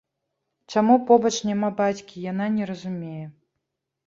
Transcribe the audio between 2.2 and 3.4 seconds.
яна не разумее.